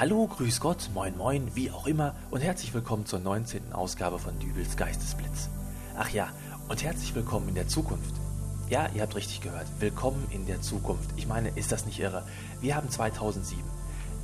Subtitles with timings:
[0.00, 3.72] Hallo, grüß Gott, moin moin, wie auch immer und herzlich willkommen zur 19.
[3.72, 5.48] Ausgabe von Dübels Geistesblitz.
[5.98, 6.28] Ach ja,
[6.68, 8.14] und herzlich willkommen in der Zukunft.
[8.70, 11.10] Ja, ihr habt richtig gehört, willkommen in der Zukunft.
[11.16, 12.22] Ich meine, ist das nicht irre?
[12.60, 13.60] Wir haben 2007.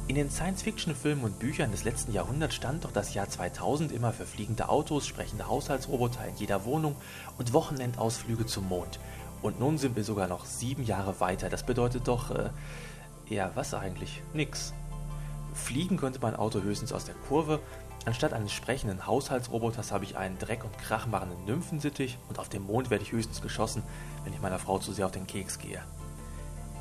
[0.07, 4.27] In den Science-Fiction-Filmen und Büchern des letzten Jahrhunderts stand doch das Jahr 2000 immer für
[4.27, 6.95] fliegende Autos, sprechende Haushaltsroboter in jeder Wohnung
[7.37, 9.01] und Wochenendausflüge zum Mond.
[9.43, 11.49] Und nun sind wir sogar noch sieben Jahre weiter.
[11.49, 12.51] Das bedeutet doch, äh,
[13.29, 14.23] ja, was eigentlich?
[14.35, 14.73] Nix.
[15.55, 17.61] Fliegen könnte mein Auto höchstens aus der Kurve.
[18.05, 22.91] Anstatt eines sprechenden Haushaltsroboters habe ich einen Dreck- und krachmachenden Nymphensittich und auf dem Mond
[22.91, 23.83] werde ich höchstens geschossen,
[24.25, 25.83] wenn ich meiner Frau zu sehr auf den Keks gehe.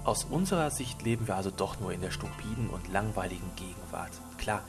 [0.04, 4.12] Aus unserer Sicht leben wir also doch nur in der stupiden und langweiligen Gegenwart.
[4.38, 4.64] Klar,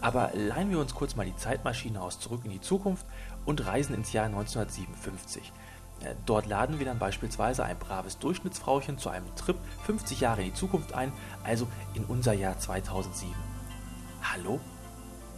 [0.00, 3.06] aber leihen wir uns kurz mal die Zeitmaschine aus zurück in die Zukunft
[3.44, 5.52] und reisen ins Jahr 1957.
[6.00, 10.48] Äh, dort laden wir dann beispielsweise ein braves Durchschnittsfrauchen zu einem Trip 50 Jahre in
[10.48, 11.12] die Zukunft ein,
[11.44, 13.32] also in unser Jahr 2007.
[14.22, 14.60] Hallo?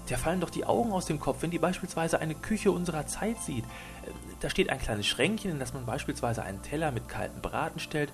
[0.09, 3.39] Der fallen doch die Augen aus dem Kopf, wenn die beispielsweise eine Küche unserer Zeit
[3.41, 3.65] sieht.
[4.41, 8.13] Da steht ein kleines Schränkchen, in das man beispielsweise einen Teller mit kaltem Braten stellt.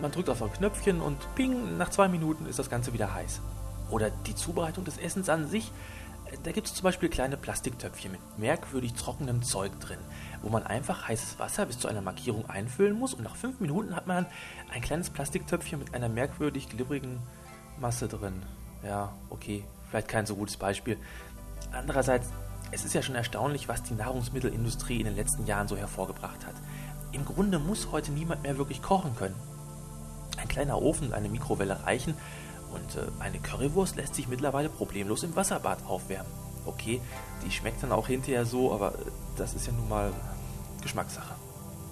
[0.00, 3.40] Man drückt auf ein Knöpfchen und ping, nach zwei Minuten ist das Ganze wieder heiß.
[3.90, 5.70] Oder die Zubereitung des Essens an sich.
[6.44, 9.98] Da gibt es zum Beispiel kleine Plastiktöpfchen mit merkwürdig trockenem Zeug drin,
[10.42, 13.96] wo man einfach heißes Wasser bis zu einer Markierung einfüllen muss und nach fünf Minuten
[13.96, 14.26] hat man
[14.72, 17.18] ein kleines Plastiktöpfchen mit einer merkwürdig glibberigen
[17.80, 18.42] Masse drin.
[18.84, 20.96] Ja, okay, vielleicht kein so gutes Beispiel.
[21.72, 22.28] Andererseits,
[22.70, 26.54] es ist ja schon erstaunlich, was die Nahrungsmittelindustrie in den letzten Jahren so hervorgebracht hat.
[27.12, 29.34] Im Grunde muss heute niemand mehr wirklich kochen können.
[30.36, 32.14] Ein kleiner Ofen und eine Mikrowelle reichen
[32.72, 36.30] und äh, eine Currywurst lässt sich mittlerweile problemlos im Wasserbad aufwärmen.
[36.66, 37.00] Okay,
[37.44, 40.12] die schmeckt dann auch hinterher so, aber äh, das ist ja nun mal
[40.82, 41.34] Geschmackssache.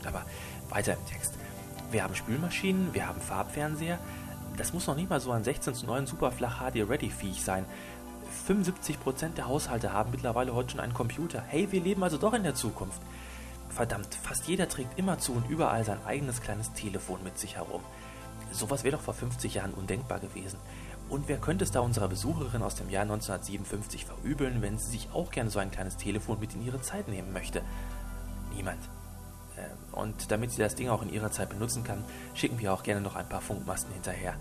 [0.07, 0.23] Aber
[0.69, 1.35] weiter im Text.
[1.91, 3.99] Wir haben Spülmaschinen, wir haben Farbfernseher,
[4.59, 7.65] das muss noch nicht mal so ein 16 zu 9 Superflach HD Ready Viech sein.
[8.49, 11.43] 75% der Haushalte haben mittlerweile heute schon einen Computer.
[11.47, 13.01] Hey, wir leben also doch in der Zukunft.
[13.71, 17.83] Verdammt, fast jeder trägt immerzu und überall sein eigenes kleines Telefon mit sich herum.
[18.51, 20.59] Sowas wäre doch vor 50 Jahren undenkbar gewesen.
[21.09, 25.09] Und wer könnte es da unserer Besucherin aus dem Jahr 1957 verübeln, wenn sie sich
[25.13, 27.63] auch gerne so ein kleines Telefon mit in ihre Zeit nehmen möchte?
[28.55, 28.81] Niemand.
[29.59, 32.05] Äh, und damit sie das Ding auch in ihrer Zeit benutzen kann,
[32.35, 34.35] schicken wir auch gerne noch ein paar Funkmasten hinterher.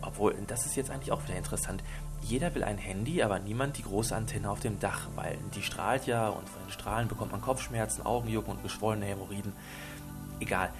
[0.00, 1.82] Obwohl, das ist jetzt eigentlich auch wieder interessant.
[2.22, 6.06] Jeder will ein Handy, aber niemand die große Antenne auf dem Dach, weil die strahlt
[6.06, 9.52] ja und von den Strahlen bekommt man Kopfschmerzen, Augenjucken und geschwollene Hämorrhoiden.
[10.40, 10.70] Egal.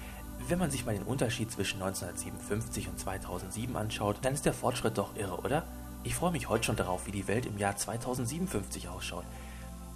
[0.47, 4.97] Wenn man sich mal den Unterschied zwischen 1957 und 2007 anschaut, dann ist der Fortschritt
[4.97, 5.63] doch irre, oder?
[6.03, 9.25] Ich freue mich heute schon darauf, wie die Welt im Jahr 2057 ausschaut.